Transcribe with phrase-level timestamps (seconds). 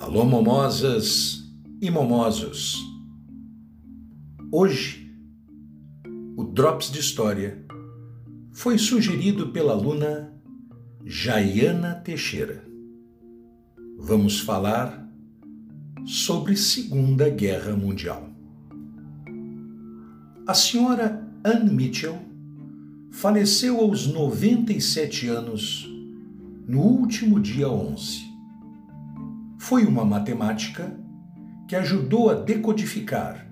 [0.00, 1.44] Alô, momosas
[1.78, 2.82] e momosos.
[4.50, 5.14] Hoje,
[6.38, 7.62] o Drops de História
[8.50, 10.32] foi sugerido pela aluna
[11.04, 12.64] Jaiana Teixeira.
[13.98, 15.06] Vamos falar
[16.06, 18.26] sobre Segunda Guerra Mundial.
[20.46, 22.18] A senhora Anne Mitchell
[23.12, 25.86] faleceu aos 97 anos
[26.66, 28.29] no último dia 11
[29.70, 30.92] foi uma matemática
[31.68, 33.46] que ajudou a decodificar,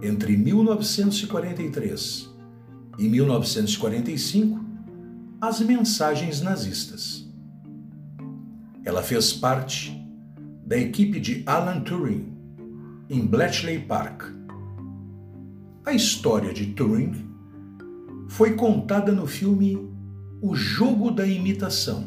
[0.00, 2.30] entre 1943
[2.96, 4.64] e 1945,
[5.40, 7.28] as mensagens nazistas.
[8.84, 10.00] Ela fez parte
[10.64, 12.32] da equipe de Alan Turing
[13.10, 14.32] em Bletchley Park.
[15.84, 17.28] A história de Turing
[18.28, 19.76] foi contada no filme
[20.40, 22.04] O Jogo da Imitação,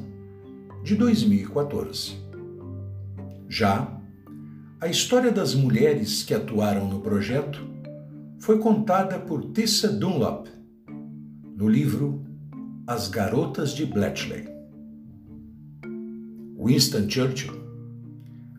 [0.82, 2.23] de 2014.
[3.56, 3.88] Já
[4.82, 7.62] a história das mulheres que atuaram no projeto
[8.40, 10.50] foi contada por Tessa Dunlop
[11.56, 12.26] no livro
[12.88, 14.48] As Garotas de Bletchley.
[16.58, 17.54] Winston Churchill,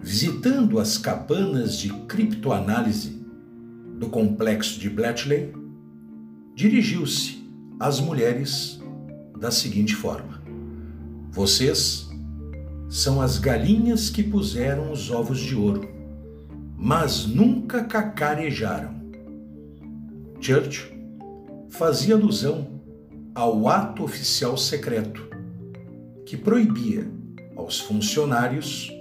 [0.01, 3.21] visitando as cabanas de criptoanálise
[3.99, 5.53] do complexo de Bletchley,
[6.55, 7.45] dirigiu-se
[7.81, 8.81] às mulheres
[9.41, 10.41] da seguinte forma:
[11.33, 12.04] Vocês
[12.89, 15.89] são as galinhas que puseram os ovos de ouro,
[16.77, 18.95] mas nunca cacarejaram.
[20.41, 20.93] Churchill
[21.71, 22.81] fazia alusão
[23.35, 25.29] ao ato oficial secreto
[26.25, 27.07] que proibia
[27.57, 28.93] aos funcionários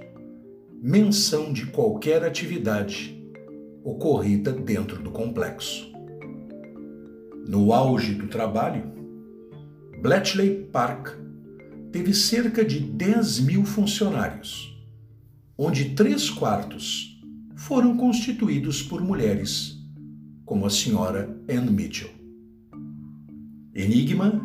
[0.82, 3.22] menção de qualquer atividade
[3.84, 5.92] ocorrida dentro do complexo.
[7.48, 8.92] No auge do trabalho,
[10.02, 11.23] Bletchley Park
[11.94, 14.76] teve cerca de 10 mil funcionários,
[15.56, 17.22] onde três quartos
[17.56, 19.78] foram constituídos por mulheres,
[20.44, 22.10] como a senhora Anne Mitchell.
[23.76, 24.42] Enigma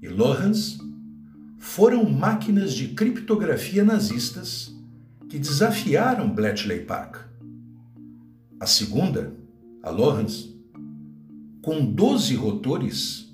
[0.00, 0.78] e Lohans
[1.58, 4.72] foram máquinas de criptografia nazistas
[5.28, 7.18] que desafiaram Bletchley Park.
[8.60, 9.34] A segunda,
[9.82, 10.54] a Lohans,
[11.62, 13.29] com 12 rotores,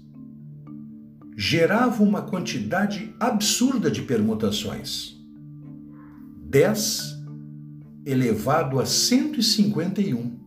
[1.37, 5.15] gerava uma quantidade absurda de permutações.
[6.49, 7.15] 10
[8.07, 10.39] elevado a 151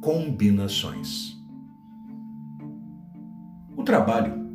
[0.00, 1.36] combinações.
[3.76, 4.48] O trabalho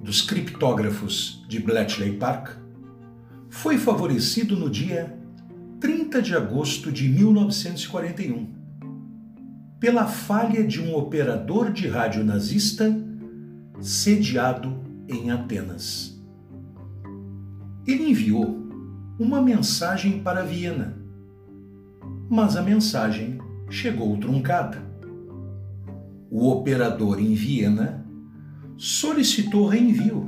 [0.00, 2.56] dos criptógrafos de Bletchley Park
[3.50, 5.18] foi favorecido no dia
[5.80, 8.54] 30 de agosto de 1941
[9.78, 12.96] pela falha de um operador de rádio nazista
[13.82, 16.16] sediado em Atenas.
[17.84, 18.70] Ele enviou
[19.18, 20.96] uma mensagem para Viena,
[22.30, 23.38] mas a mensagem
[23.68, 24.80] chegou truncada.
[26.30, 28.06] O operador em Viena
[28.76, 30.26] solicitou reenvio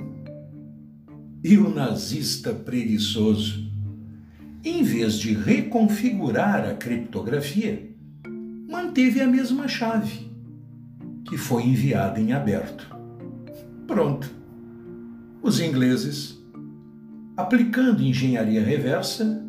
[1.45, 3.71] e o nazista preguiçoso,
[4.65, 7.89] em vez de reconfigurar a criptografia,
[8.69, 10.29] manteve a mesma chave,
[11.25, 12.94] que foi enviada em aberto.
[13.87, 14.31] Pronto.
[15.43, 16.43] Os ingleses,
[17.37, 19.45] aplicando engenharia reversa,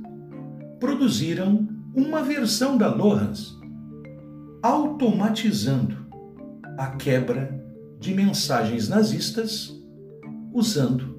[0.79, 3.57] produziram uma versão da Lorentz,
[4.61, 6.05] automatizando
[6.77, 7.63] a quebra
[7.99, 9.81] de mensagens nazistas
[10.53, 11.15] usando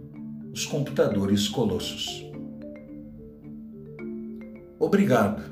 [0.52, 2.22] os computadores colossos.
[4.78, 5.42] Obrigado,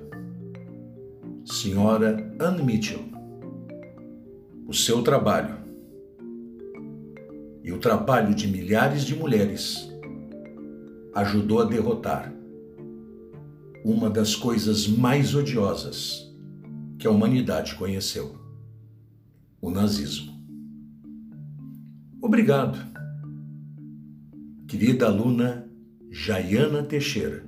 [1.47, 3.01] senhora Anne Mitchell.
[4.67, 5.64] O seu trabalho
[7.65, 9.91] e o trabalho de milhares de mulheres
[11.15, 12.31] ajudou a derrotar
[13.83, 16.31] uma das coisas mais odiosas
[16.99, 18.39] que a humanidade conheceu:
[19.63, 20.35] o nazismo.
[22.21, 22.79] Obrigado,
[24.69, 25.67] querida aluna
[26.11, 27.47] Jaiana Teixeira,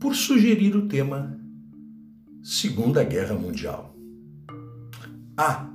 [0.00, 1.38] por sugerir o tema
[2.42, 3.96] Segunda Guerra Mundial.
[5.36, 5.70] Ah,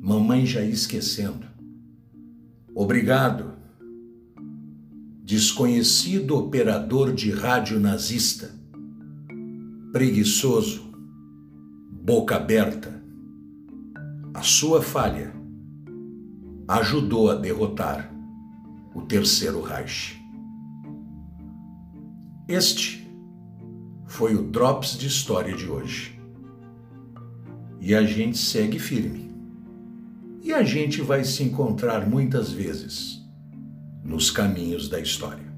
[0.00, 1.51] mamãe já ia esquecendo.
[2.74, 3.52] Obrigado.
[5.22, 8.50] Desconhecido operador de rádio nazista.
[9.92, 10.90] Preguiçoso.
[11.90, 13.02] Boca aberta.
[14.32, 15.34] A sua falha
[16.66, 18.10] ajudou a derrotar
[18.94, 20.18] o Terceiro Reich.
[22.48, 23.06] Este
[24.06, 26.18] foi o Drops de História de hoje.
[27.80, 29.31] E a gente segue firme
[30.42, 33.20] e a gente vai se encontrar muitas vezes
[34.04, 35.51] nos caminhos da história.